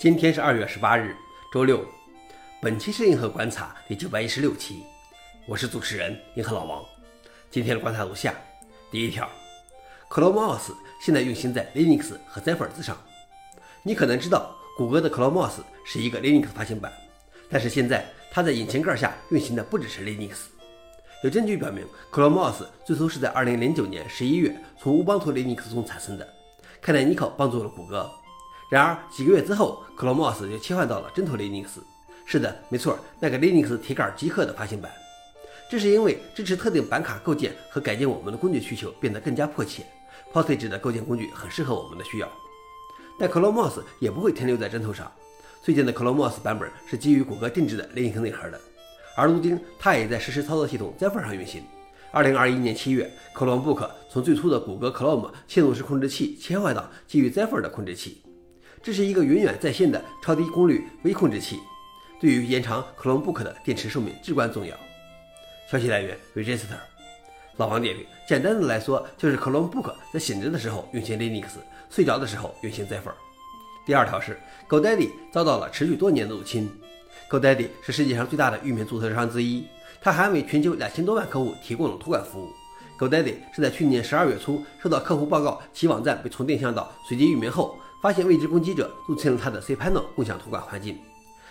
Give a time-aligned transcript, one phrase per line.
[0.00, 1.14] 今天是二月十八日，
[1.52, 1.84] 周六。
[2.58, 4.76] 本期是银河观察第九百一十六期，
[5.46, 6.82] 我是主持人银河老王。
[7.50, 8.34] 今天的观察如下：
[8.90, 9.28] 第一条
[10.08, 12.96] ，ChromeOS 现在运行在 Linux 和 Zephyr 之上。
[13.82, 16.90] 你可能知道，谷歌的 ChromeOS 是一个 Linux 发行版，
[17.50, 20.46] 但是现在它在引擎盖下运行的不只是 Linux。
[21.22, 26.26] 有证据表明，ChromeOS 最初是在二零零九年十一月从乌邦图 Linux 中产生的。
[26.80, 28.10] 看来 Nico 帮助了谷歌。
[28.70, 31.66] 然而几个月之后，ChromeOS 就切换到了针头 Linux。
[32.24, 34.90] 是的，没错，那个 Linux 铁杆极客的发行版。
[35.68, 39.84] 这是因为支持特定板卡构建和改进我们的工具需求变得更加迫切
[40.32, 42.28] Postage 的构建工具很适合我们的需要。
[43.18, 45.10] 但 ChromeOS 也不会停留在针头上。
[45.60, 48.60] 最近的 ChromeOS 版本是基于谷歌定制的 Linux 内核的，
[49.16, 51.64] 而如今它也在实时操作系统 Zephyr 上运行。
[52.12, 58.22] 二零二一年七月，Chromebook 从最初的谷歌 Chrome 嵌入式控制器切换到基于 Zephyr 的控制器。
[58.82, 61.60] 这是一个远远在线的超低功率微控制器，
[62.18, 64.74] 对于延长 Chromebook 的电池寿命至关重要。
[65.70, 66.78] 消息来源：Register。
[67.58, 71.44] 老王点评：简单的来说，就是 Chromebook 在醒着的时候运行 Linux，
[71.90, 73.12] 睡着的时候运行 Zephyr。
[73.84, 76.70] 第二条是，GoDaddy 遭到了持续多年的入侵。
[77.28, 79.66] GoDaddy 是世界上最大的域名注册商之一，
[80.00, 82.50] 它还为全球两千多万客户提供了托管服务。
[82.98, 87.76] GoDaddy 是在去年十二月初收到客户报告其网站被重定向到随机域名后。
[88.00, 90.98] 发现未知攻击者入侵了他的 cPanel 共享托管环境，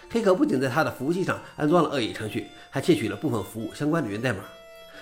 [0.10, 4.40] 黑客不仅在他的服务器上安装了恶意程序，还窃取了部分服务相关的源代码。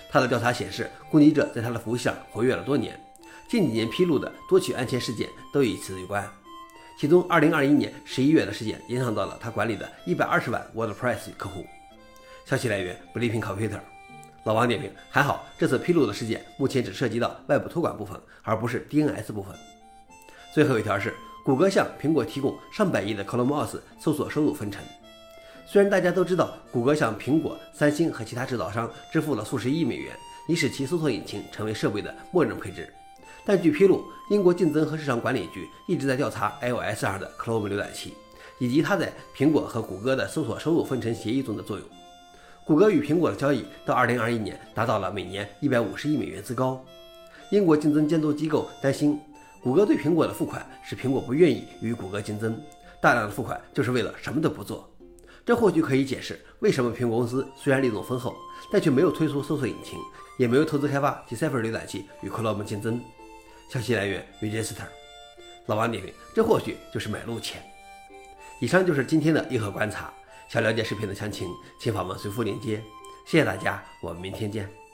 [0.09, 2.99] 他的调查显示，攻击者在他的服务器上活跃了多年，
[3.49, 6.29] 近几年披露的多起安全事件都与此有关。
[6.99, 11.65] 其中，2021年11月的事件影响到了他管理的120万 WordPress 客户。
[12.45, 13.79] 消息来源：Blipping Computer。
[14.43, 19.55] 老王点评：还好，这次披露的事件目前只涉及到外部托管部分，而不是 DNS 部分。
[20.53, 21.13] 最后一条是。
[21.47, 24.83] 谷歌向苹果提供上百亿的 ChromeOS 搜索收入分成。
[25.65, 30.13] 虽然大家都知道，谷歌向苹果、三星和其他制造商支付了数十亿美元，
[30.49, 32.93] 以使其搜索引擎成为设备的默认配置，
[33.45, 38.13] 但据披露，英国竞争和市场管理局一直在调查 iOS 上的 Chrome 浏览器
[38.59, 41.87] 以及它在苹果和谷歌的搜索收入分成协议中的作用。
[42.65, 46.83] 谷歌与苹果的交易到2021年达到了每年150亿美元之高。
[47.51, 49.17] 英国竞争监督机构担心。
[49.61, 52.61] 谷歌对苹果的付款是苹果不愿意与谷歌竞争，
[53.01, 54.89] 大量的付款就是为了什么都不做。
[55.45, 58.35] 这或许可以解释为什么苹果公司虽然利润丰厚，
[58.71, 59.97] 但却没有推出搜索引擎，
[60.37, 63.01] 也没有投资开发 Zephyr 浏览器与 Chrome 竞争。
[63.69, 64.83] 消息来源：Register。
[65.67, 67.61] 老王点评：这或许就是买路钱。
[68.59, 70.13] 以上就是今天的硬核观察。
[70.49, 72.81] 想了解视频的详情，请访问随附链接。
[73.25, 74.86] 谢谢大家，我们明天见。